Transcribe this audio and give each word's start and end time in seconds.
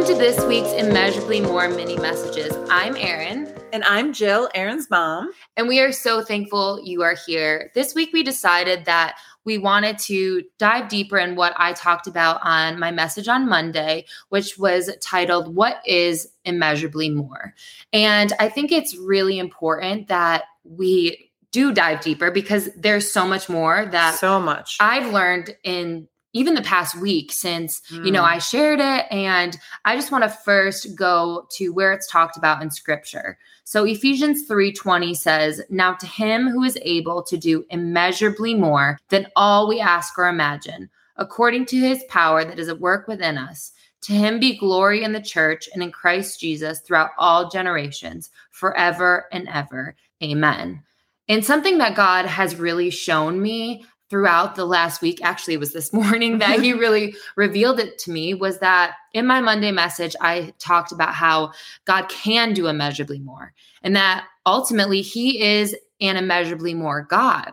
Welcome 0.00 0.16
to 0.16 0.24
this 0.24 0.42
week's 0.46 0.72
Immeasurably 0.72 1.42
More 1.42 1.68
mini 1.68 1.98
messages. 1.98 2.56
I'm 2.70 2.96
Erin. 2.96 3.54
And 3.70 3.84
I'm 3.84 4.14
Jill, 4.14 4.48
Erin's 4.54 4.88
mom. 4.88 5.30
And 5.58 5.68
we 5.68 5.78
are 5.80 5.92
so 5.92 6.22
thankful 6.22 6.80
you 6.82 7.02
are 7.02 7.14
here. 7.26 7.70
This 7.74 7.94
week, 7.94 8.08
we 8.14 8.22
decided 8.22 8.86
that 8.86 9.16
we 9.44 9.58
wanted 9.58 9.98
to 9.98 10.42
dive 10.56 10.88
deeper 10.88 11.18
in 11.18 11.36
what 11.36 11.52
I 11.58 11.74
talked 11.74 12.06
about 12.06 12.40
on 12.42 12.78
my 12.78 12.90
message 12.90 13.28
on 13.28 13.46
Monday, 13.46 14.06
which 14.30 14.56
was 14.56 14.90
titled, 15.02 15.54
What 15.54 15.82
is 15.84 16.32
Immeasurably 16.46 17.10
More? 17.10 17.52
And 17.92 18.32
I 18.40 18.48
think 18.48 18.72
it's 18.72 18.96
really 18.96 19.38
important 19.38 20.08
that 20.08 20.44
we 20.64 21.30
do 21.52 21.74
dive 21.74 22.00
deeper 22.00 22.30
because 22.30 22.70
there's 22.74 23.12
so 23.12 23.26
much 23.26 23.50
more 23.50 23.84
that 23.84 24.14
so 24.14 24.40
much 24.40 24.78
I've 24.80 25.12
learned 25.12 25.54
in 25.62 26.08
even 26.32 26.54
the 26.54 26.62
past 26.62 26.96
week 26.96 27.32
since 27.32 27.82
mm. 27.90 28.04
you 28.04 28.12
know 28.12 28.22
mm. 28.22 28.28
i 28.28 28.38
shared 28.38 28.80
it 28.80 29.06
and 29.10 29.58
i 29.84 29.94
just 29.94 30.12
want 30.12 30.24
to 30.24 30.30
first 30.30 30.94
go 30.96 31.46
to 31.50 31.72
where 31.72 31.92
it's 31.92 32.10
talked 32.10 32.36
about 32.36 32.62
in 32.62 32.70
scripture 32.70 33.38
so 33.64 33.84
ephesians 33.84 34.48
3.20 34.48 35.16
says 35.16 35.62
now 35.70 35.94
to 35.94 36.06
him 36.06 36.48
who 36.48 36.64
is 36.64 36.78
able 36.82 37.22
to 37.22 37.36
do 37.36 37.64
immeasurably 37.70 38.54
more 38.54 38.98
than 39.08 39.26
all 39.36 39.68
we 39.68 39.80
ask 39.80 40.18
or 40.18 40.28
imagine 40.28 40.88
according 41.16 41.66
to 41.66 41.76
his 41.76 42.02
power 42.08 42.44
that 42.44 42.58
is 42.58 42.68
at 42.68 42.80
work 42.80 43.08
within 43.08 43.36
us 43.36 43.72
to 44.00 44.12
him 44.12 44.40
be 44.40 44.56
glory 44.56 45.02
in 45.02 45.12
the 45.12 45.20
church 45.20 45.68
and 45.74 45.82
in 45.82 45.90
christ 45.90 46.40
jesus 46.40 46.80
throughout 46.80 47.10
all 47.18 47.50
generations 47.50 48.30
forever 48.50 49.26
and 49.32 49.48
ever 49.48 49.94
amen 50.22 50.82
and 51.28 51.44
something 51.44 51.78
that 51.78 51.96
god 51.96 52.26
has 52.26 52.56
really 52.56 52.90
shown 52.90 53.40
me 53.40 53.84
throughout 54.10 54.56
the 54.56 54.64
last 54.64 55.00
week 55.00 55.20
actually 55.22 55.54
it 55.54 55.60
was 55.60 55.72
this 55.72 55.92
morning 55.92 56.38
that 56.38 56.60
he 56.60 56.72
mm-hmm. 56.72 56.80
really 56.80 57.14
revealed 57.36 57.78
it 57.78 57.96
to 57.98 58.10
me 58.10 58.34
was 58.34 58.58
that 58.58 58.96
in 59.14 59.26
my 59.26 59.40
monday 59.40 59.70
message 59.70 60.14
i 60.20 60.52
talked 60.58 60.92
about 60.92 61.14
how 61.14 61.52
god 61.86 62.08
can 62.08 62.52
do 62.52 62.66
immeasurably 62.66 63.20
more 63.20 63.54
and 63.82 63.96
that 63.96 64.26
ultimately 64.44 65.00
he 65.00 65.40
is 65.40 65.74
an 66.00 66.16
immeasurably 66.16 66.74
more 66.74 67.02
god 67.02 67.52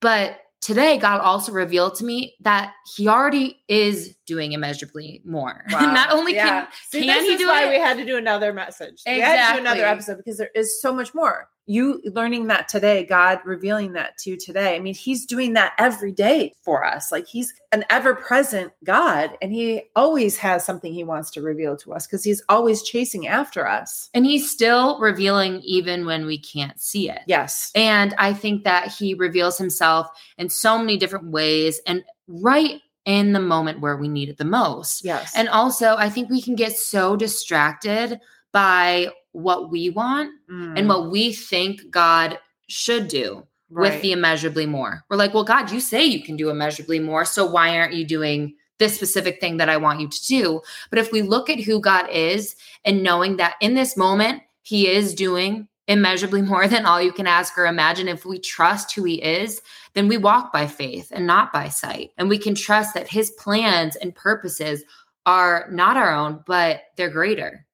but 0.00 0.40
today 0.60 0.98
god 0.98 1.20
also 1.20 1.52
revealed 1.52 1.94
to 1.94 2.04
me 2.04 2.34
that 2.40 2.72
he 2.96 3.08
already 3.08 3.62
is 3.68 4.14
doing 4.26 4.52
immeasurably 4.52 5.22
more 5.24 5.64
wow. 5.70 5.92
not 5.92 6.10
only 6.10 6.34
yeah. 6.34 6.66
can, 6.66 6.68
See, 6.88 7.04
can 7.06 7.24
he 7.24 7.36
do 7.36 7.48
why 7.48 7.64
it 7.64 7.70
we 7.70 7.78
had 7.78 7.96
to 7.96 8.04
do 8.04 8.16
another 8.16 8.52
message 8.52 9.02
exactly. 9.06 9.14
we 9.14 9.20
had 9.20 9.48
to 9.48 9.54
do 9.54 9.60
another 9.60 9.84
episode 9.84 10.16
because 10.18 10.36
there 10.36 10.50
is 10.54 10.80
so 10.80 10.92
much 10.92 11.14
more 11.14 11.48
you 11.66 12.02
learning 12.04 12.48
that 12.48 12.68
today, 12.68 13.04
God 13.04 13.40
revealing 13.44 13.92
that 13.92 14.18
to 14.18 14.30
you 14.30 14.36
today. 14.36 14.76
I 14.76 14.80
mean, 14.80 14.94
He's 14.94 15.24
doing 15.24 15.54
that 15.54 15.72
every 15.78 16.12
day 16.12 16.52
for 16.62 16.84
us. 16.84 17.10
Like 17.10 17.26
He's 17.26 17.52
an 17.72 17.84
ever 17.90 18.14
present 18.14 18.72
God, 18.84 19.36
and 19.40 19.52
He 19.52 19.84
always 19.96 20.36
has 20.38 20.64
something 20.64 20.92
He 20.92 21.04
wants 21.04 21.30
to 21.32 21.42
reveal 21.42 21.76
to 21.78 21.94
us 21.94 22.06
because 22.06 22.24
He's 22.24 22.42
always 22.48 22.82
chasing 22.82 23.26
after 23.26 23.66
us. 23.66 24.10
And 24.14 24.26
He's 24.26 24.50
still 24.50 24.98
revealing 25.00 25.60
even 25.62 26.06
when 26.06 26.26
we 26.26 26.38
can't 26.38 26.80
see 26.80 27.08
it. 27.08 27.20
Yes. 27.26 27.70
And 27.74 28.14
I 28.18 28.32
think 28.34 28.64
that 28.64 28.88
He 28.88 29.14
reveals 29.14 29.56
Himself 29.56 30.08
in 30.36 30.48
so 30.48 30.78
many 30.78 30.96
different 30.96 31.30
ways 31.30 31.80
and 31.86 32.04
right 32.28 32.80
in 33.04 33.32
the 33.32 33.40
moment 33.40 33.80
where 33.80 33.96
we 33.96 34.08
need 34.08 34.28
it 34.28 34.38
the 34.38 34.44
most. 34.44 35.04
Yes. 35.04 35.32
And 35.36 35.48
also, 35.48 35.94
I 35.96 36.08
think 36.08 36.30
we 36.30 36.40
can 36.40 36.54
get 36.54 36.76
so 36.76 37.16
distracted 37.16 38.18
by 38.54 39.08
what 39.32 39.68
we 39.68 39.90
want 39.90 40.30
mm. 40.50 40.78
and 40.78 40.88
what 40.88 41.10
we 41.10 41.32
think 41.34 41.90
God 41.90 42.38
should 42.68 43.08
do 43.08 43.44
right. 43.68 43.92
with 43.92 44.00
the 44.00 44.12
immeasurably 44.12 44.64
more. 44.64 45.04
We're 45.10 45.16
like, 45.16 45.34
well, 45.34 45.44
God, 45.44 45.70
you 45.72 45.80
say 45.80 46.04
you 46.04 46.22
can 46.22 46.36
do 46.36 46.48
immeasurably 46.48 47.00
more. 47.00 47.24
So 47.24 47.44
why 47.44 47.76
aren't 47.76 47.94
you 47.94 48.06
doing 48.06 48.54
this 48.78 48.94
specific 48.94 49.40
thing 49.40 49.56
that 49.58 49.68
I 49.68 49.76
want 49.76 50.00
you 50.00 50.08
to 50.08 50.24
do? 50.26 50.60
But 50.88 51.00
if 51.00 51.10
we 51.10 51.20
look 51.20 51.50
at 51.50 51.60
who 51.60 51.80
God 51.80 52.08
is 52.10 52.54
and 52.84 53.02
knowing 53.02 53.36
that 53.36 53.56
in 53.60 53.74
this 53.74 53.96
moment, 53.96 54.42
He 54.62 54.88
is 54.88 55.14
doing 55.14 55.68
immeasurably 55.88 56.42
more 56.52 56.68
than 56.68 56.86
all 56.86 57.02
you 57.02 57.12
can 57.12 57.26
ask 57.26 57.58
or 57.58 57.66
imagine. 57.66 58.06
If 58.06 58.24
we 58.24 58.38
trust 58.38 58.94
who 58.94 59.02
He 59.02 59.20
is, 59.20 59.60
then 59.94 60.06
we 60.06 60.16
walk 60.16 60.52
by 60.52 60.68
faith 60.68 61.08
and 61.10 61.26
not 61.26 61.52
by 61.52 61.70
sight. 61.70 62.12
And 62.18 62.28
we 62.28 62.38
can 62.38 62.54
trust 62.54 62.94
that 62.94 63.08
His 63.08 63.30
plans 63.32 63.96
and 63.96 64.14
purposes 64.14 64.84
are 65.26 65.66
not 65.72 65.96
our 65.96 66.14
own, 66.14 66.44
but 66.46 66.82
they're 66.96 67.10
greater. 67.10 67.66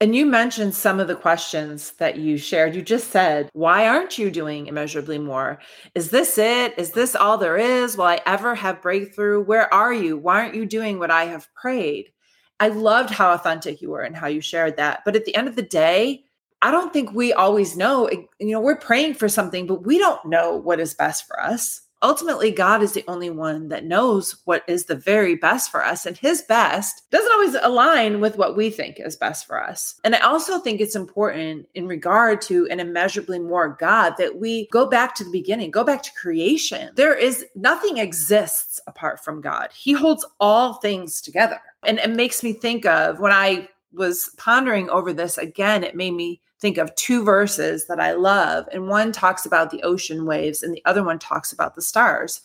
And 0.00 0.14
you 0.14 0.26
mentioned 0.26 0.76
some 0.76 1.00
of 1.00 1.08
the 1.08 1.16
questions 1.16 1.90
that 1.98 2.18
you 2.18 2.38
shared. 2.38 2.76
You 2.76 2.82
just 2.82 3.10
said, 3.10 3.50
Why 3.52 3.88
aren't 3.88 4.16
you 4.16 4.30
doing 4.30 4.68
immeasurably 4.68 5.18
more? 5.18 5.58
Is 5.96 6.10
this 6.10 6.38
it? 6.38 6.78
Is 6.78 6.92
this 6.92 7.16
all 7.16 7.36
there 7.36 7.56
is? 7.56 7.96
Will 7.96 8.04
I 8.04 8.20
ever 8.24 8.54
have 8.54 8.80
breakthrough? 8.80 9.42
Where 9.42 9.72
are 9.74 9.92
you? 9.92 10.16
Why 10.16 10.40
aren't 10.42 10.54
you 10.54 10.66
doing 10.66 11.00
what 11.00 11.10
I 11.10 11.24
have 11.24 11.48
prayed? 11.54 12.12
I 12.60 12.68
loved 12.68 13.10
how 13.10 13.32
authentic 13.32 13.82
you 13.82 13.90
were 13.90 14.02
and 14.02 14.16
how 14.16 14.28
you 14.28 14.40
shared 14.40 14.76
that. 14.76 15.02
But 15.04 15.16
at 15.16 15.24
the 15.24 15.34
end 15.34 15.48
of 15.48 15.56
the 15.56 15.62
day, 15.62 16.24
I 16.62 16.70
don't 16.70 16.92
think 16.92 17.12
we 17.12 17.32
always 17.32 17.76
know. 17.76 18.08
You 18.08 18.52
know, 18.52 18.60
we're 18.60 18.76
praying 18.76 19.14
for 19.14 19.28
something, 19.28 19.66
but 19.66 19.84
we 19.84 19.98
don't 19.98 20.24
know 20.24 20.56
what 20.56 20.78
is 20.78 20.94
best 20.94 21.26
for 21.26 21.40
us 21.42 21.87
ultimately 22.02 22.50
God 22.50 22.82
is 22.82 22.92
the 22.92 23.04
only 23.08 23.30
one 23.30 23.68
that 23.68 23.84
knows 23.84 24.36
what 24.44 24.62
is 24.68 24.84
the 24.84 24.94
very 24.94 25.34
best 25.34 25.70
for 25.70 25.84
us. 25.84 26.06
And 26.06 26.16
his 26.16 26.42
best 26.42 27.10
doesn't 27.10 27.32
always 27.32 27.54
align 27.54 28.20
with 28.20 28.36
what 28.36 28.56
we 28.56 28.70
think 28.70 29.00
is 29.00 29.16
best 29.16 29.46
for 29.46 29.62
us. 29.62 30.00
And 30.04 30.14
I 30.14 30.20
also 30.20 30.58
think 30.58 30.80
it's 30.80 30.96
important 30.96 31.68
in 31.74 31.86
regard 31.86 32.40
to 32.42 32.66
an 32.70 32.80
immeasurably 32.80 33.38
more 33.38 33.76
God 33.80 34.14
that 34.18 34.38
we 34.38 34.68
go 34.68 34.86
back 34.86 35.14
to 35.16 35.24
the 35.24 35.30
beginning, 35.30 35.70
go 35.70 35.84
back 35.84 36.02
to 36.04 36.12
creation. 36.14 36.90
There 36.94 37.14
is 37.14 37.44
nothing 37.54 37.98
exists 37.98 38.80
apart 38.86 39.24
from 39.24 39.40
God. 39.40 39.70
He 39.72 39.92
holds 39.92 40.24
all 40.40 40.74
things 40.74 41.20
together. 41.20 41.60
And 41.84 41.98
it 41.98 42.10
makes 42.10 42.42
me 42.42 42.52
think 42.52 42.86
of 42.86 43.20
when 43.20 43.32
I 43.32 43.68
was 43.92 44.30
pondering 44.36 44.90
over 44.90 45.12
this 45.12 45.38
again, 45.38 45.84
it 45.84 45.96
made 45.96 46.14
me 46.14 46.40
think 46.60 46.78
of 46.78 46.94
two 46.96 47.24
verses 47.24 47.86
that 47.86 48.00
I 48.00 48.12
love. 48.12 48.66
And 48.72 48.88
one 48.88 49.12
talks 49.12 49.46
about 49.46 49.70
the 49.70 49.82
ocean 49.82 50.26
waves, 50.26 50.62
and 50.62 50.74
the 50.74 50.84
other 50.84 51.04
one 51.04 51.18
talks 51.18 51.52
about 51.52 51.74
the 51.74 51.82
stars. 51.82 52.40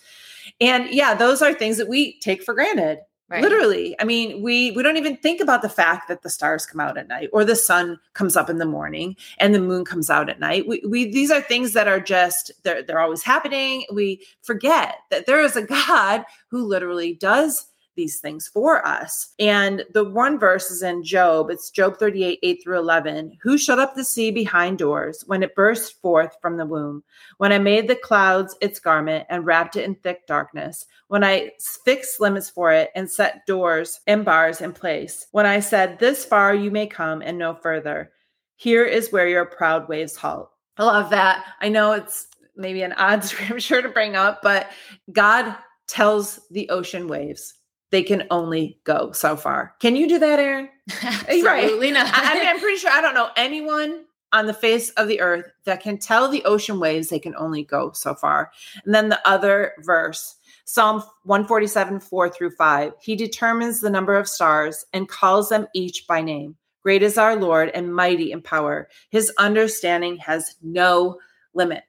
And 0.61 0.89
yeah, 0.89 1.13
those 1.13 1.41
are 1.41 1.53
things 1.53 1.77
that 1.77 1.89
we 1.89 2.19
take 2.19 2.43
for 2.43 2.53
granted. 2.53 2.99
Right. 3.29 3.41
Literally. 3.41 3.95
I 3.99 4.03
mean, 4.03 4.43
we 4.43 4.71
we 4.71 4.83
don't 4.83 4.97
even 4.97 5.17
think 5.17 5.41
about 5.41 5.61
the 5.61 5.69
fact 5.69 6.07
that 6.07 6.21
the 6.21 6.29
stars 6.29 6.65
come 6.67 6.79
out 6.79 6.97
at 6.97 7.07
night 7.07 7.29
or 7.33 7.43
the 7.43 7.55
sun 7.55 7.97
comes 8.13 8.35
up 8.35 8.49
in 8.49 8.57
the 8.57 8.65
morning 8.65 9.15
and 9.39 9.55
the 9.55 9.61
moon 9.61 9.85
comes 9.85 10.09
out 10.09 10.29
at 10.29 10.39
night. 10.39 10.67
We, 10.67 10.83
we 10.87 11.09
these 11.09 11.31
are 11.31 11.41
things 11.41 11.73
that 11.73 11.87
are 11.87 12.01
just 12.01 12.51
they're 12.63 12.83
they're 12.83 12.99
always 12.99 13.23
happening. 13.23 13.85
We 13.91 14.23
forget 14.43 14.97
that 15.09 15.25
there 15.25 15.41
is 15.41 15.55
a 15.55 15.63
God 15.65 16.25
who 16.49 16.63
literally 16.63 17.15
does 17.15 17.65
these 17.95 18.19
things 18.19 18.47
for 18.47 18.85
us. 18.85 19.33
And 19.39 19.83
the 19.93 20.03
one 20.03 20.39
verse 20.39 20.71
is 20.71 20.83
in 20.83 21.03
Job. 21.03 21.49
It's 21.49 21.69
Job 21.69 21.97
38, 21.97 22.39
8 22.41 22.63
through 22.63 22.79
11. 22.79 23.37
Who 23.41 23.57
shut 23.57 23.79
up 23.79 23.95
the 23.95 24.03
sea 24.03 24.31
behind 24.31 24.77
doors 24.77 25.23
when 25.27 25.43
it 25.43 25.55
burst 25.55 26.01
forth 26.01 26.35
from 26.41 26.57
the 26.57 26.65
womb? 26.65 27.03
When 27.37 27.51
I 27.51 27.59
made 27.59 27.87
the 27.87 27.95
clouds 27.95 28.55
its 28.61 28.79
garment 28.79 29.25
and 29.29 29.45
wrapped 29.45 29.75
it 29.75 29.85
in 29.85 29.95
thick 29.95 30.27
darkness? 30.27 30.85
When 31.07 31.23
I 31.23 31.51
fixed 31.85 32.19
limits 32.19 32.49
for 32.49 32.71
it 32.71 32.91
and 32.95 33.09
set 33.09 33.45
doors 33.45 33.99
and 34.07 34.25
bars 34.25 34.61
in 34.61 34.73
place? 34.73 35.27
When 35.31 35.45
I 35.45 35.59
said, 35.59 35.99
This 35.99 36.25
far 36.25 36.55
you 36.55 36.71
may 36.71 36.87
come 36.87 37.21
and 37.21 37.37
no 37.37 37.55
further? 37.55 38.11
Here 38.55 38.85
is 38.85 39.11
where 39.11 39.27
your 39.27 39.45
proud 39.45 39.89
waves 39.89 40.15
halt. 40.15 40.49
I 40.77 40.85
love 40.85 41.09
that. 41.11 41.45
I 41.61 41.69
know 41.69 41.91
it's 41.91 42.27
maybe 42.55 42.81
an 42.81 42.93
odd 42.93 43.23
scripture 43.23 43.81
to 43.81 43.89
bring 43.89 44.15
up, 44.15 44.41
but 44.41 44.71
God 45.11 45.55
tells 45.87 46.39
the 46.49 46.69
ocean 46.69 47.07
waves 47.07 47.53
they 47.93 48.01
can 48.01 48.23
only 48.31 48.79
go 48.85 49.11
so 49.11 49.37
far. 49.37 49.75
Can 49.79 49.95
you 49.95 50.09
do 50.09 50.17
that, 50.17 50.39
Erin? 50.39 50.67
Eh, 51.03 51.43
Absolutely 51.45 51.91
right. 51.91 52.03
not. 52.03 52.11
I, 52.11 52.33
mean, 52.33 52.47
I'm 52.47 52.59
pretty 52.59 52.79
sure 52.79 52.89
I 52.89 53.01
don't 53.01 53.13
know 53.13 53.29
anyone 53.37 54.05
on 54.31 54.47
the 54.47 54.53
face 54.53 54.89
of 54.91 55.07
the 55.07 55.21
earth 55.21 55.45
that 55.65 55.79
can 55.79 55.99
tell 55.99 56.27
the 56.27 56.43
ocean 56.43 56.79
waves 56.79 57.09
they 57.09 57.19
can 57.19 57.35
only 57.35 57.63
go 57.63 57.91
so 57.91 58.15
far. 58.15 58.51
And 58.83 58.95
then 58.95 59.09
the 59.09 59.25
other 59.27 59.73
verse, 59.81 60.35
Psalm 60.65 61.03
147, 61.25 61.99
4 61.99 62.29
through 62.31 62.49
5. 62.55 62.93
He 62.99 63.15
determines 63.15 63.79
the 63.79 63.91
number 63.91 64.15
of 64.15 64.27
stars 64.27 64.83
and 64.91 65.07
calls 65.07 65.49
them 65.49 65.67
each 65.75 66.07
by 66.07 66.21
name. 66.21 66.55
Great 66.81 67.03
is 67.03 67.19
our 67.19 67.35
Lord 67.35 67.69
and 67.75 67.93
mighty 67.93 68.31
in 68.31 68.41
power. 68.41 68.89
His 69.11 69.31
understanding 69.37 70.17
has 70.17 70.55
no 70.63 71.19
limit. 71.53 71.83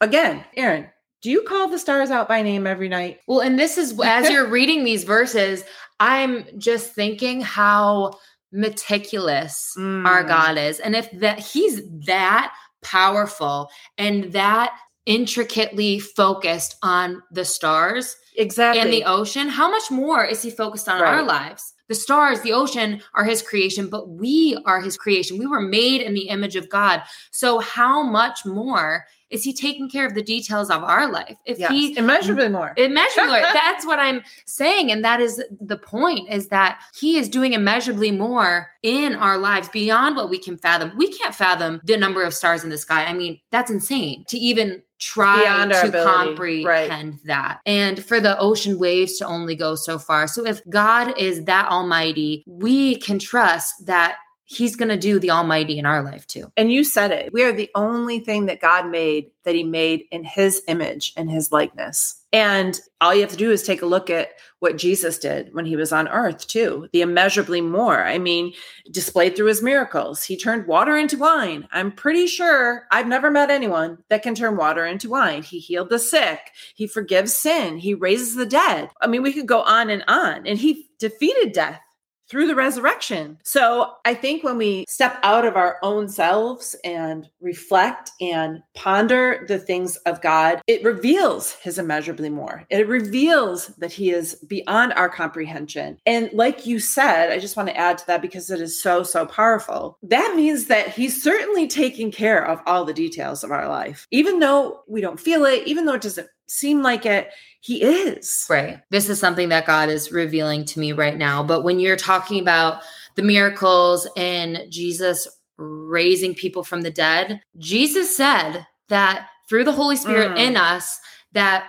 Again, 0.00 0.42
Erin, 0.56 0.86
do 1.24 1.30
you 1.30 1.40
call 1.40 1.68
the 1.68 1.78
stars 1.78 2.10
out 2.10 2.28
by 2.28 2.42
name 2.42 2.66
every 2.66 2.86
night? 2.86 3.20
Well, 3.26 3.40
and 3.40 3.58
this 3.58 3.78
is 3.78 3.98
as 4.04 4.28
you're 4.28 4.46
reading 4.46 4.84
these 4.84 5.04
verses, 5.04 5.64
I'm 5.98 6.44
just 6.58 6.92
thinking 6.92 7.40
how 7.40 8.12
meticulous 8.52 9.72
mm. 9.76 10.06
our 10.06 10.22
God 10.22 10.58
is. 10.58 10.80
And 10.80 10.94
if 10.94 11.10
that 11.12 11.38
he's 11.38 11.80
that 12.06 12.54
powerful 12.82 13.70
and 13.96 14.32
that 14.34 14.76
intricately 15.06 15.98
focused 15.98 16.76
on 16.82 17.22
the 17.32 17.46
stars, 17.46 18.16
exactly 18.36 18.82
and 18.82 18.92
the 18.92 19.04
ocean, 19.04 19.48
how 19.48 19.70
much 19.70 19.90
more 19.90 20.22
is 20.26 20.42
he 20.42 20.50
focused 20.50 20.90
on 20.90 21.00
Right. 21.00 21.14
our 21.14 21.22
lives? 21.22 21.72
The 21.88 21.94
stars, 21.94 22.40
the 22.40 22.52
ocean 22.52 23.02
are 23.14 23.24
his 23.24 23.42
creation, 23.42 23.88
but 23.88 24.08
we 24.08 24.56
are 24.64 24.80
his 24.80 24.96
creation. 24.96 25.38
We 25.38 25.46
were 25.46 25.60
made 25.60 26.00
in 26.00 26.14
the 26.14 26.28
image 26.28 26.56
of 26.56 26.68
God. 26.70 27.02
So, 27.30 27.58
how 27.58 28.02
much 28.02 28.46
more 28.46 29.04
is 29.30 29.42
he 29.42 29.52
taking 29.52 29.90
care 29.90 30.06
of 30.06 30.14
the 30.14 30.22
details 30.22 30.70
of 30.70 30.82
our 30.82 31.10
life? 31.10 31.36
If 31.44 31.58
yes. 31.58 31.70
he 31.70 31.96
immeasurably 31.98 32.48
more 32.48 32.72
immeasurably 32.76 33.40
that's 33.52 33.84
what 33.84 33.98
i'm 33.98 34.22
saying 34.46 34.90
and 34.90 35.04
that 35.04 35.20
is 35.20 35.42
the 35.60 35.76
point 35.76 36.28
is 36.30 36.48
that 36.48 36.80
he 36.94 37.16
is 37.16 37.28
doing 37.28 37.52
immeasurably 37.52 38.10
more 38.10 38.68
in 38.82 39.14
our 39.14 39.38
lives 39.38 39.68
beyond 39.68 40.16
what 40.16 40.30
we 40.30 40.38
can 40.38 40.56
fathom 40.56 40.92
we 40.96 41.10
can't 41.12 41.34
fathom 41.34 41.80
the 41.84 41.96
number 41.96 42.22
of 42.22 42.32
stars 42.32 42.64
in 42.64 42.70
the 42.70 42.78
sky 42.78 43.04
i 43.04 43.12
mean 43.12 43.38
that's 43.50 43.70
insane 43.70 44.24
to 44.28 44.38
even 44.38 44.82
try 45.04 45.42
Beyond 45.42 45.72
to 45.72 45.88
ability, 45.88 46.64
right. 46.64 46.88
comprehend 46.88 47.20
that 47.24 47.60
and 47.66 48.02
for 48.04 48.20
the 48.20 48.38
ocean 48.38 48.78
waves 48.78 49.18
to 49.18 49.26
only 49.26 49.54
go 49.54 49.74
so 49.74 49.98
far 49.98 50.26
so 50.26 50.46
if 50.46 50.60
god 50.70 51.18
is 51.18 51.44
that 51.44 51.68
almighty 51.68 52.44
we 52.46 52.96
can 52.96 53.18
trust 53.18 53.86
that 53.86 54.16
he's 54.46 54.76
going 54.76 54.88
to 54.88 54.96
do 54.96 55.18
the 55.18 55.30
almighty 55.30 55.78
in 55.78 55.86
our 55.86 56.02
life 56.02 56.26
too 56.26 56.52
And 56.56 56.70
you 56.70 56.84
said 56.84 57.10
it. 57.10 57.32
We 57.32 57.42
are 57.44 57.52
the 57.52 57.70
only 57.74 58.20
thing 58.20 58.46
that 58.46 58.60
God 58.60 58.90
made 58.90 59.30
that 59.44 59.54
he 59.54 59.64
made 59.64 60.04
in 60.10 60.24
his 60.24 60.62
image 60.68 61.12
and 61.16 61.30
his 61.30 61.50
likeness. 61.50 62.22
And 62.32 62.78
all 63.00 63.14
you 63.14 63.22
have 63.22 63.30
to 63.30 63.36
do 63.36 63.50
is 63.50 63.62
take 63.62 63.82
a 63.82 63.86
look 63.86 64.10
at 64.10 64.30
what 64.64 64.78
Jesus 64.78 65.18
did 65.18 65.54
when 65.54 65.66
he 65.66 65.76
was 65.76 65.92
on 65.92 66.08
earth, 66.08 66.48
too. 66.48 66.88
The 66.92 67.02
immeasurably 67.02 67.60
more. 67.60 68.02
I 68.02 68.18
mean, 68.18 68.54
displayed 68.90 69.36
through 69.36 69.46
his 69.46 69.62
miracles. 69.62 70.24
He 70.24 70.36
turned 70.38 70.66
water 70.66 70.96
into 70.96 71.18
wine. 71.18 71.68
I'm 71.70 71.92
pretty 71.92 72.26
sure 72.26 72.86
I've 72.90 73.06
never 73.06 73.30
met 73.30 73.50
anyone 73.50 73.98
that 74.08 74.22
can 74.22 74.34
turn 74.34 74.56
water 74.56 74.86
into 74.86 75.10
wine. 75.10 75.42
He 75.42 75.58
healed 75.58 75.90
the 75.90 75.98
sick. 75.98 76.40
He 76.74 76.86
forgives 76.86 77.34
sin. 77.34 77.76
He 77.76 77.92
raises 77.92 78.34
the 78.34 78.46
dead. 78.46 78.88
I 79.02 79.06
mean, 79.06 79.22
we 79.22 79.34
could 79.34 79.46
go 79.46 79.60
on 79.60 79.90
and 79.90 80.02
on. 80.08 80.46
And 80.46 80.58
he 80.58 80.88
defeated 80.98 81.52
death 81.52 81.80
through 82.28 82.46
the 82.46 82.54
resurrection. 82.54 83.38
So 83.44 83.92
I 84.04 84.14
think 84.14 84.42
when 84.42 84.56
we 84.56 84.84
step 84.88 85.18
out 85.22 85.44
of 85.44 85.56
our 85.56 85.78
own 85.82 86.08
selves 86.08 86.74
and 86.84 87.28
reflect 87.40 88.10
and 88.20 88.62
ponder 88.74 89.44
the 89.48 89.58
things 89.58 89.96
of 89.98 90.20
God, 90.20 90.60
it 90.66 90.84
reveals 90.84 91.52
his 91.52 91.78
immeasurably 91.78 92.30
more. 92.30 92.64
It 92.70 92.88
reveals 92.88 93.68
that 93.78 93.92
he 93.92 94.10
is 94.10 94.34
beyond 94.46 94.92
our 94.94 95.08
comprehension. 95.08 95.98
And 96.06 96.30
like 96.32 96.66
you 96.66 96.78
said, 96.78 97.30
I 97.30 97.38
just 97.38 97.56
want 97.56 97.68
to 97.68 97.76
add 97.76 97.98
to 97.98 98.06
that 98.06 98.22
because 98.22 98.50
it 98.50 98.60
is 98.60 98.80
so, 98.80 99.02
so 99.02 99.26
powerful. 99.26 99.98
That 100.02 100.34
means 100.34 100.66
that 100.66 100.88
he's 100.88 101.22
certainly 101.22 101.66
taking 101.66 102.10
care 102.10 102.44
of 102.44 102.60
all 102.66 102.84
the 102.84 102.94
details 102.94 103.44
of 103.44 103.50
our 103.50 103.68
life, 103.68 104.06
even 104.10 104.38
though 104.38 104.80
we 104.88 105.00
don't 105.00 105.20
feel 105.20 105.44
it, 105.44 105.66
even 105.66 105.84
though 105.84 105.94
it 105.94 106.02
doesn't 106.02 106.28
seem 106.48 106.82
like 106.82 107.06
it. 107.06 107.30
He 107.60 107.82
is. 107.82 108.46
Right. 108.50 108.80
This 108.90 109.08
is 109.08 109.18
something 109.18 109.48
that 109.48 109.66
God 109.66 109.88
is 109.88 110.12
revealing 110.12 110.64
to 110.66 110.80
me 110.80 110.92
right 110.92 111.16
now. 111.16 111.42
But 111.42 111.62
when 111.62 111.80
you're 111.80 111.96
talking 111.96 112.40
about 112.40 112.82
the 113.16 113.22
miracles 113.22 114.08
and 114.16 114.62
Jesus 114.70 115.26
raising 115.56 116.34
people 116.34 116.64
from 116.64 116.82
the 116.82 116.90
dead, 116.90 117.40
Jesus 117.58 118.14
said 118.16 118.66
that 118.88 119.28
through 119.48 119.64
the 119.64 119.72
Holy 119.72 119.96
Spirit 119.96 120.32
Mm. 120.32 120.38
in 120.38 120.56
us, 120.56 120.98
that 121.32 121.68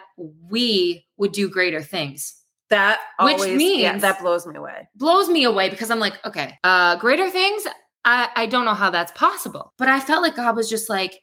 we 0.50 1.06
would 1.18 1.32
do 1.32 1.50
greater 1.50 1.82
things. 1.82 2.36
That 2.70 3.00
Which 3.22 3.34
always, 3.36 3.62
yeah, 3.62 3.92
means- 3.92 4.02
that 4.02 4.20
blows 4.20 4.46
me 4.48 4.56
away. 4.58 4.90
Blows 4.96 5.30
me 5.30 5.44
away 5.44 5.70
because 5.70 5.92
I'm 5.92 6.00
like, 6.00 6.14
okay, 6.26 6.58
uh, 6.64 6.96
greater 6.98 7.30
things. 7.30 7.66
I, 8.04 8.30
I 8.36 8.46
don't 8.48 8.66
know 8.66 8.74
how 8.74 8.90
that's 8.90 9.12
possible. 9.14 9.72
But 9.78 9.88
I 9.88 10.00
felt 10.00 10.22
like 10.24 10.36
God 10.36 10.56
was 10.56 10.70
just 10.70 10.90
like, 10.90 11.22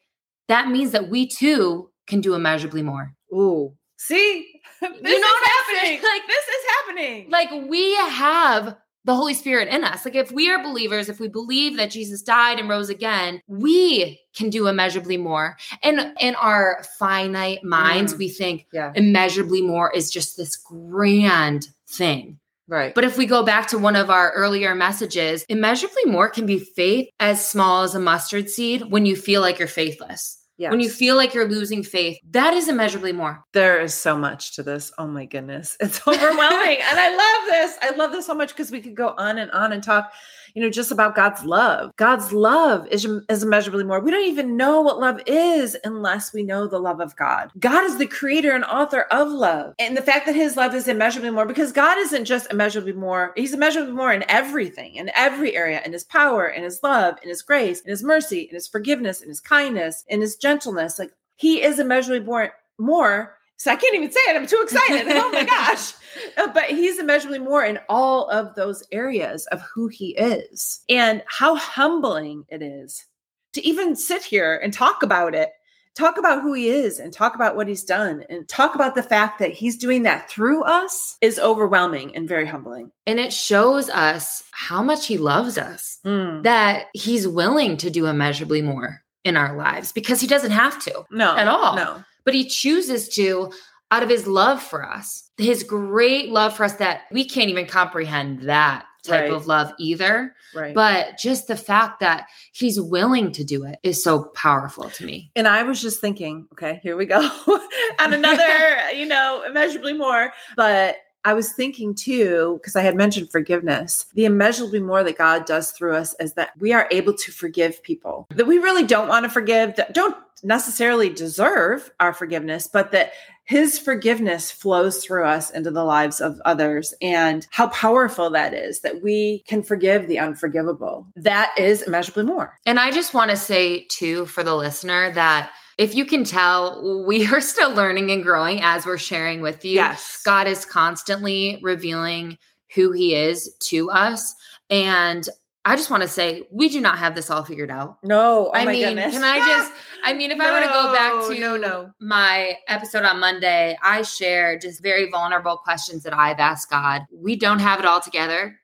that 0.49 0.69
means 0.69 0.93
that 0.93 1.09
we 1.09 1.27
too 1.27 1.91
can 2.07 2.21
do 2.21 2.35
immeasurably 2.35 2.83
more. 2.83 3.13
Ooh. 3.33 3.73
See? 3.97 4.49
This 4.81 4.91
know 5.21 5.29
is 5.29 5.49
happening. 5.49 6.03
Like- 6.03 6.27
this 6.27 6.45
is 6.45 6.65
happening. 6.77 7.31
like 7.31 7.51
we 7.69 7.95
have 7.95 8.77
the 9.05 9.15
Holy 9.15 9.35
Spirit 9.35 9.69
in 9.69 9.85
us. 9.85 10.05
Like 10.05 10.15
if 10.17 10.31
we 10.33 10.51
are 10.51 10.61
believers, 10.63 11.09
if 11.09 11.21
we 11.21 11.29
believe 11.29 11.77
that 11.77 11.91
Jesus 11.93 12.21
died 12.23 12.59
and 12.61 12.69
rose 12.69 12.89
again, 12.89 13.41
we 13.47 14.21
can 14.37 14.51
do 14.51 14.67
immeasurably 14.67 15.17
more. 15.17 15.57
And 15.85 16.13
in 16.21 16.35
our 16.37 16.85
finite 16.99 17.63
minds, 17.65 18.15
Mm. 18.15 18.19
we 18.19 18.29
think 18.29 18.67
yeah. 18.73 18.93
immeasurably 18.95 19.63
more 19.63 19.93
is 19.93 20.11
just 20.11 20.37
this 20.37 20.57
grand 20.57 21.69
thing. 21.89 22.39
Right. 22.69 22.95
But 22.95 23.05
if 23.05 23.19
we 23.19 23.27
go 23.27 23.43
back 23.45 23.67
to 23.69 23.79
one 23.79 23.97
of 23.97 24.09
our 24.11 24.33
earlier 24.33 24.75
messages, 24.75 25.45
immeasurably 25.49 26.05
more 26.07 26.29
can 26.29 26.47
be 26.47 26.59
faith 26.61 27.09
as 27.21 27.47
small 27.49 27.83
as 27.83 27.95
a 27.95 28.01
mustard 28.01 28.49
seed 28.51 28.83
when 28.91 29.05
you 29.07 29.15
feel 29.17 29.41
like 29.43 29.59
you're 29.59 29.69
faithless. 29.69 30.39
Yes. 30.63 30.71
When 30.71 30.81
you 30.81 30.89
feel 30.91 31.17
like 31.17 31.35
you're 31.35 31.49
losing 31.49 31.83
faith, 31.83 32.19
that 32.31 32.55
is 32.55 32.69
immeasurably 32.69 33.13
more. 33.13 33.45
there 33.53 33.81
is 33.81 33.93
so 33.95 34.17
much 34.17 34.55
to 34.57 34.63
this. 34.63 34.93
Oh 34.99 35.07
my 35.07 35.25
goodness. 35.27 35.77
It's 35.81 36.01
overwhelming. 36.07 36.79
and 36.89 36.99
I 36.99 37.11
love 37.11 37.51
this. 37.51 37.79
I 37.83 37.91
love 37.97 38.13
this 38.13 38.27
so 38.27 38.35
much 38.35 38.49
because 38.51 38.71
we 38.71 38.81
could 38.81 38.95
go 38.95 39.15
on 39.19 39.39
and 39.39 39.51
on 39.51 39.73
and 39.73 39.83
talk, 39.83 40.13
you 40.55 40.63
know, 40.63 40.71
just 40.71 40.93
about 40.93 41.15
God's 41.15 41.45
love. 41.45 41.93
God's 41.97 42.33
love 42.33 42.87
is, 42.89 43.07
is 43.29 43.43
immeasurably 43.43 43.85
more. 43.85 44.01
We 44.01 44.11
don't 44.11 44.27
even 44.27 44.57
know 44.57 44.81
what 44.81 45.01
love 45.01 45.21
is 45.27 45.77
unless 45.85 46.33
we 46.33 46.43
know 46.43 46.67
the 46.67 46.79
love 46.79 47.01
of 47.01 47.17
God. 47.17 47.51
God 47.59 47.85
is 47.85 47.99
the 47.99 48.07
creator 48.07 48.53
and 48.53 48.65
author 48.65 49.03
of 49.11 49.29
love. 49.29 49.75
And 49.79 49.97
the 49.97 50.03
fact 50.03 50.27
that 50.27 50.35
his 50.35 50.57
love 50.57 50.75
is 50.75 50.89
immeasurably 50.89 51.31
more, 51.31 51.47
because 51.47 51.73
God 51.73 51.99
isn't 51.99 52.25
just 52.25 52.51
immeasurably 52.51 52.93
more, 52.93 53.33
he's 53.37 53.55
immeasurably 53.55 53.93
more 53.93 54.13
in 54.13 54.25
everything, 54.29 54.97
in 54.97 55.11
every 55.15 55.57
area, 55.57 55.83
in 55.85 55.93
his 55.93 56.05
power, 56.05 56.47
in 56.47 56.63
his 56.63 56.83
love, 56.83 57.17
in 57.23 57.29
his 57.29 57.43
grace, 57.43 57.81
in 57.81 57.91
his 57.91 58.03
mercy, 58.03 58.43
in 58.43 58.55
his 58.55 58.69
forgiveness, 58.69 59.21
in 59.21 59.29
his 59.29 59.41
kindness, 59.41 60.05
in 60.09 60.21
his 60.21 60.37
gentleness. 60.37 60.99
Like 60.99 61.13
he 61.37 61.63
is 61.63 61.79
immeasurably 61.79 62.25
more, 62.25 62.53
more. 62.79 63.37
So 63.59 63.71
I 63.71 63.77
can't 63.77 63.95
even 63.95 64.11
say 64.11 64.21
it. 64.29 64.37
I'm 64.37 64.47
too 64.47 64.61
excited. 64.63 65.07
oh 65.09 65.31
my 65.31 65.45
gosh. 65.57 65.93
Uh, 66.37 66.49
But 66.53 66.65
he's 66.65 66.99
immeasurably 66.99 67.39
more 67.39 67.65
in 67.65 67.79
all 67.89 68.29
of 68.29 68.55
those 68.55 68.83
areas 68.91 69.47
of 69.47 69.63
who 69.63 69.89
he 69.89 70.11
is. 70.17 70.81
And 70.89 71.23
how 71.27 71.55
humbling 71.55 72.45
it 72.49 72.61
is 72.63 73.05
to 73.53 73.65
even 73.67 73.95
sit 73.97 74.23
here 74.25 74.57
and 74.63 74.73
talk 74.73 75.03
about 75.03 75.35
it, 75.35 75.51
talk 75.95 76.19
about 76.19 76.43
who 76.43 76.55
he 76.55 76.71
is 76.71 76.99
and 76.99 77.13
talk 77.13 77.35
about 77.35 77.55
what 77.55 77.69
he's 77.69 77.85
done 77.85 78.25
and 78.29 78.49
talk 78.49 78.75
about 78.75 78.95
the 78.95 79.03
fact 79.03 79.39
that 79.39 79.53
he's 79.53 79.77
doing 79.77 80.03
that 80.05 80.29
through 80.29 80.65
us 80.65 81.17
is 81.21 81.39
overwhelming 81.39 82.17
and 82.17 82.29
very 82.29 82.47
humbling. 82.47 82.91
And 83.07 83.21
it 83.21 83.33
shows 83.33 83.89
us 83.91 84.43
how 84.53 84.83
much 84.83 85.07
he 85.07 85.19
loves 85.19 85.57
us. 85.59 85.99
Mm. 86.05 86.43
that 86.43 86.87
he's 86.95 87.29
willing 87.29 87.77
to 87.77 87.91
do 87.91 88.07
immeasurably 88.07 88.61
more 88.63 89.03
in 89.23 89.37
our 89.37 89.57
lives 89.57 89.93
because 89.93 90.21
he 90.21 90.27
doesn't 90.27 90.51
have 90.51 90.83
to, 90.85 91.05
No. 91.13 91.37
At 91.37 91.47
all. 91.47 91.77
No. 91.77 92.03
But 92.25 92.35
he 92.35 92.45
chooses 92.45 93.09
to 93.11 93.53
out 93.91 94.03
of 94.03 94.09
his 94.09 94.27
love 94.27 94.63
for 94.63 94.87
us, 94.89 95.31
his 95.37 95.63
great 95.63 96.31
love 96.31 96.57
for 96.57 96.65
us 96.65 96.75
that 96.77 97.03
we 97.11 97.25
can't 97.29 97.51
even 97.51 97.67
comprehend 97.67 98.41
that 98.43 98.85
type 99.05 99.23
Right. 99.23 99.33
of 99.33 99.47
love 99.47 99.73
either. 99.79 100.35
Right. 100.55 100.75
But 100.75 101.19
just 101.19 101.47
the 101.49 101.57
fact 101.57 102.01
that 102.01 102.27
he's 102.53 102.81
willing 102.81 103.33
to 103.33 103.45
do 103.45 103.65
it 103.65 103.79
is 103.83 104.03
so 104.03 104.25
powerful 104.35 104.89
to 104.91 105.05
me. 105.05 105.31
And 105.37 105.47
I 105.49 105.63
was 105.65 105.83
just 105.83 106.01
thinking, 106.01 106.47
okay, 106.53 106.81
here 106.83 106.97
we 106.97 107.05
go 107.05 107.19
on 107.99 108.15
another, 108.15 108.91
you 108.95 109.07
know, 109.07 109.43
immeasurably 109.47 109.93
more. 109.95 110.33
But 110.57 110.97
I 111.25 111.35
was 111.35 111.53
thinking 111.53 111.95
too, 111.95 112.59
because 112.61 112.77
I 112.77 112.83
had 112.83 112.97
mentioned 112.97 113.31
forgiveness, 113.31 114.07
the 114.15 114.25
immeasurably 114.25 114.81
more 114.81 115.05
that 115.05 115.19
God 115.19 115.45
does 115.45 115.71
through 115.71 115.95
us 115.95 116.15
is 116.19 116.35
that 116.35 116.51
we 116.59 116.73
are 116.73 116.89
able 116.91 117.15
to 117.15 117.33
forgive 117.33 117.83
people 117.83 118.27
that 118.35 118.47
we 118.47 118.59
really 118.59 118.85
don't 118.85 119.09
want 119.09 119.25
to 119.25 119.31
forgive, 119.31 119.77
that 119.77 119.95
don't 119.95 120.17
necessarily 120.43 121.09
deserve 121.09 121.91
our 122.01 122.13
forgiveness, 122.13 122.67
but 122.67 122.91
that 122.93 123.13
his 123.45 123.79
forgiveness 123.79 124.51
flows 124.51 125.05
through 125.05 125.25
us 125.25 125.51
into 125.51 125.71
the 125.71 125.85
lives 125.85 126.21
of 126.21 126.41
others 126.45 126.95
and 127.03 127.47
how 127.51 127.69
powerful 127.69 128.31
that 128.31 128.55
is 128.55 128.81
that 128.81 129.03
we 129.03 129.45
can 129.47 129.63
forgive 129.63 130.07
the 130.07 130.19
unforgivable. 130.19 131.07
That 131.17 131.53
is 131.59 131.83
immeasurably 131.83 132.25
more. 132.25 132.59
And 132.67 132.79
I 132.79 132.91
just 132.91 133.15
want 133.15 133.31
to 133.31 133.37
say, 133.37 133.85
too, 133.91 134.27
for 134.27 134.43
the 134.43 134.57
listener, 134.57 135.13
that 135.13 135.51
if 135.79 135.95
you 135.95 136.05
can 136.05 136.25
tell, 136.25 137.05
we 137.07 137.27
are 137.33 137.41
still 137.41 137.73
learning 137.73 138.11
and 138.11 138.23
growing 138.23 138.61
as 138.63 138.87
we're 138.87 138.99
sharing 138.99 139.41
with 139.41 139.65
you. 139.65 139.75
Yes. 139.75 140.23
God 140.25 140.47
is 140.47 140.65
constantly 140.65 141.59
revealing 141.63 142.39
who 142.75 142.93
he 142.93 143.15
is 143.15 143.55
to 143.61 143.91
us. 143.91 144.35
And 144.71 145.29
I 145.65 145.77
just 145.77 145.91
want 145.91 146.03
to 146.03 146.09
say, 146.09 146.49
we 146.51 146.69
do 146.69 146.81
not 146.81 146.99
have 146.99 147.15
this 147.15 147.31
all 147.31 147.45
figured 147.45 147.71
out. 147.71 147.99
No, 148.03 148.49
oh 148.49 148.51
I 148.53 148.65
mean, 148.65 148.83
goodness. 148.83 149.13
can 149.13 149.23
I 149.23 149.39
just, 149.47 149.73
I 150.03 150.13
mean, 150.13 150.33
if 150.33 150.41
I 150.41 150.51
were 150.51 150.67
to 150.67 150.73
go 150.73 150.93
back 150.93 151.29
to 151.29 151.41
no, 151.41 151.57
no. 151.57 151.91
my 152.01 152.57
episode 152.67 153.05
on 153.05 153.21
Monday, 153.21 153.79
I 153.83 154.03
shared 154.03 154.63
just 154.63 154.83
very 154.83 155.09
vulnerable 155.09 155.57
questions 155.59 156.03
that 156.03 156.15
I've 156.15 156.41
asked 156.41 156.69
God. 156.69 157.03
We 157.13 157.37
don't 157.37 157.61
have 157.61 157.79
it 157.79 157.87
all 157.87 158.01
together. 158.01 158.59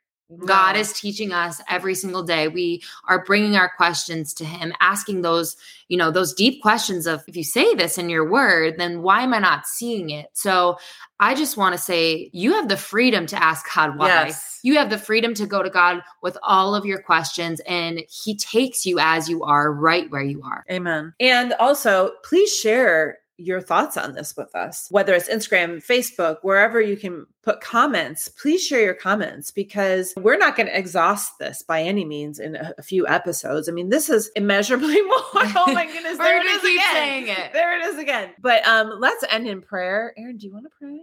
God 0.44 0.76
is 0.76 0.92
teaching 0.92 1.32
us 1.32 1.60
every 1.68 1.94
single 1.94 2.22
day. 2.22 2.48
We 2.48 2.82
are 3.06 3.24
bringing 3.24 3.56
our 3.56 3.70
questions 3.76 4.34
to 4.34 4.44
Him, 4.44 4.74
asking 4.80 5.22
those, 5.22 5.56
you 5.88 5.96
know, 5.96 6.10
those 6.10 6.34
deep 6.34 6.60
questions 6.60 7.06
of 7.06 7.22
if 7.26 7.36
you 7.36 7.44
say 7.44 7.74
this 7.74 7.96
in 7.96 8.10
your 8.10 8.28
word, 8.28 8.74
then 8.78 9.02
why 9.02 9.22
am 9.22 9.32
I 9.32 9.38
not 9.38 9.66
seeing 9.66 10.10
it? 10.10 10.26
So 10.34 10.76
I 11.18 11.34
just 11.34 11.56
want 11.56 11.74
to 11.74 11.80
say 11.80 12.30
you 12.32 12.52
have 12.52 12.68
the 12.68 12.76
freedom 12.76 13.26
to 13.26 13.42
ask 13.42 13.66
God 13.74 13.98
why. 13.98 14.08
Yes. 14.08 14.60
You 14.62 14.76
have 14.76 14.90
the 14.90 14.98
freedom 14.98 15.34
to 15.34 15.46
go 15.46 15.62
to 15.62 15.70
God 15.70 16.02
with 16.22 16.36
all 16.42 16.74
of 16.74 16.84
your 16.84 17.00
questions, 17.00 17.60
and 17.66 18.02
He 18.08 18.36
takes 18.36 18.84
you 18.84 18.98
as 19.00 19.28
you 19.28 19.44
are, 19.44 19.72
right 19.72 20.10
where 20.10 20.22
you 20.22 20.42
are. 20.42 20.64
Amen. 20.70 21.14
And 21.20 21.54
also, 21.54 22.12
please 22.22 22.54
share 22.54 23.18
your 23.38 23.60
thoughts 23.60 23.96
on 23.96 24.14
this 24.14 24.36
with 24.36 24.54
us, 24.54 24.88
whether 24.90 25.14
it's 25.14 25.28
Instagram, 25.28 25.84
Facebook, 25.84 26.38
wherever 26.42 26.80
you 26.80 26.96
can 26.96 27.24
put 27.42 27.60
comments. 27.60 28.28
Please 28.28 28.62
share 28.62 28.82
your 28.82 28.94
comments 28.94 29.50
because 29.52 30.12
we're 30.16 30.36
not 30.36 30.56
going 30.56 30.66
to 30.66 30.76
exhaust 30.76 31.38
this 31.38 31.62
by 31.62 31.80
any 31.80 32.04
means 32.04 32.38
in 32.40 32.56
a, 32.56 32.74
few 32.82 33.06
episodes. 33.06 33.68
I 33.68 33.72
mean, 33.72 33.90
this 33.90 34.10
is 34.10 34.30
immeasurably 34.34 35.00
more. 35.06 35.18
oh 35.34 35.72
my 35.72 35.86
goodness, 35.92 36.18
there 36.18 36.40
it 36.40 36.46
is 36.46 36.64
again. 36.64 37.28
It. 37.28 37.52
There 37.52 37.78
it 37.78 37.84
is 37.84 37.98
again. 37.98 38.30
But 38.40 38.66
um, 38.66 38.92
let's 38.98 39.24
end 39.30 39.46
in 39.46 39.62
prayer. 39.62 40.12
Erin, 40.18 40.36
do 40.36 40.46
you 40.46 40.52
want 40.52 40.64
to 40.64 40.70
pray? 40.78 41.00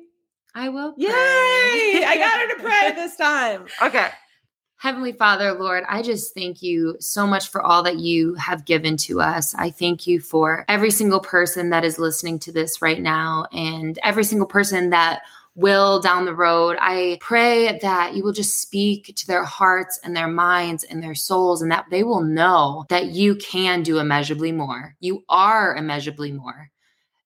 I 0.53 0.69
will. 0.69 0.93
Pray. 0.93 1.03
Yay! 1.03 2.05
I 2.05 2.15
got 2.17 2.39
her 2.39 2.55
to 2.55 2.63
pray 2.63 2.91
this 2.95 3.15
time. 3.17 3.65
Okay. 3.81 4.09
Heavenly 4.77 5.13
Father, 5.13 5.53
Lord, 5.53 5.83
I 5.87 6.01
just 6.01 6.33
thank 6.33 6.61
you 6.61 6.97
so 6.99 7.25
much 7.25 7.47
for 7.47 7.61
all 7.61 7.81
that 7.83 7.97
you 7.97 8.35
have 8.35 8.65
given 8.65 8.97
to 8.97 9.21
us. 9.21 9.55
I 9.55 9.71
thank 9.71 10.05
you 10.05 10.19
for 10.19 10.65
every 10.67 10.91
single 10.91 11.21
person 11.21 11.69
that 11.69 11.85
is 11.85 11.97
listening 11.97 12.39
to 12.39 12.51
this 12.51 12.81
right 12.81 13.01
now 13.01 13.45
and 13.53 13.97
every 14.03 14.25
single 14.25 14.47
person 14.47 14.89
that 14.89 15.21
will 15.55 16.01
down 16.01 16.25
the 16.25 16.35
road. 16.35 16.77
I 16.81 17.17
pray 17.21 17.79
that 17.81 18.15
you 18.15 18.23
will 18.23 18.33
just 18.33 18.61
speak 18.61 19.13
to 19.15 19.25
their 19.25 19.45
hearts 19.45 19.97
and 20.03 20.15
their 20.15 20.27
minds 20.27 20.83
and 20.83 21.01
their 21.01 21.15
souls, 21.15 21.61
and 21.61 21.71
that 21.71 21.85
they 21.89 22.03
will 22.03 22.21
know 22.21 22.85
that 22.89 23.07
you 23.07 23.35
can 23.37 23.81
do 23.81 23.99
immeasurably 23.99 24.51
more. 24.51 24.95
You 24.99 25.23
are 25.29 25.73
immeasurably 25.75 26.33
more. 26.33 26.69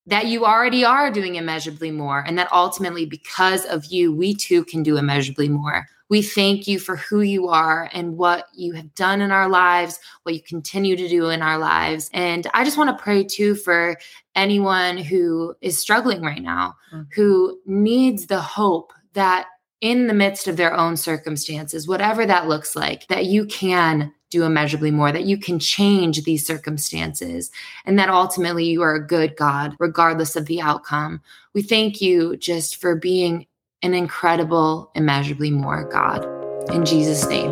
That 0.05 0.27
you 0.27 0.45
already 0.45 0.85
are 0.85 1.11
doing 1.11 1.35
immeasurably 1.35 1.91
more, 1.91 2.23
and 2.25 2.37
that 2.37 2.53
ultimately, 2.53 3.05
because 3.05 3.65
of 3.65 3.85
you, 3.85 4.15
we 4.15 4.35
too 4.35 4.63
can 4.65 4.83
do 4.83 4.97
immeasurably 4.97 5.49
more. 5.49 5.87
We 6.09 6.21
thank 6.21 6.67
you 6.67 6.79
for 6.79 6.95
who 6.95 7.21
you 7.21 7.47
are 7.47 7.89
and 7.93 8.17
what 8.17 8.47
you 8.53 8.73
have 8.73 8.93
done 8.95 9.21
in 9.21 9.31
our 9.31 9.47
lives, 9.47 9.99
what 10.23 10.35
you 10.35 10.41
continue 10.41 10.95
to 10.95 11.07
do 11.07 11.29
in 11.29 11.41
our 11.41 11.57
lives. 11.57 12.09
And 12.13 12.47
I 12.53 12.63
just 12.63 12.77
want 12.77 12.95
to 12.95 13.03
pray 13.03 13.23
too 13.23 13.55
for 13.55 13.97
anyone 14.35 14.97
who 14.97 15.55
is 15.61 15.79
struggling 15.79 16.21
right 16.21 16.41
now, 16.41 16.75
mm-hmm. 16.93 17.03
who 17.13 17.59
needs 17.65 18.25
the 18.25 18.41
hope 18.41 18.91
that 19.13 19.47
in 19.81 20.07
the 20.07 20.13
midst 20.13 20.47
of 20.47 20.57
their 20.57 20.73
own 20.73 20.97
circumstances, 20.97 21.87
whatever 21.87 22.25
that 22.25 22.47
looks 22.47 22.75
like, 22.75 23.07
that 23.07 23.25
you 23.25 23.45
can 23.45 24.11
do 24.29 24.43
immeasurably 24.43 24.91
more, 24.91 25.11
that 25.11 25.25
you 25.25 25.37
can 25.37 25.57
change 25.57 26.23
these 26.23 26.45
circumstances, 26.45 27.49
and 27.85 27.97
that 27.97 28.09
ultimately 28.09 28.65
you 28.65 28.81
are 28.81 28.95
a 28.95 29.07
good 29.07 29.35
God, 29.35 29.75
regardless 29.79 30.35
of 30.35 30.45
the 30.45 30.61
outcome. 30.61 31.21
We 31.53 31.61
thank 31.61 32.01
you 32.01 32.37
just 32.37 32.75
for 32.75 32.95
being 32.95 33.47
an 33.81 33.93
incredible, 33.93 34.91
immeasurably 34.95 35.51
more 35.51 35.83
God. 35.89 36.25
In 36.73 36.85
Jesus' 36.85 37.27
name, 37.27 37.51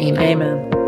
amen. 0.00 0.42
Amen. 0.42 0.79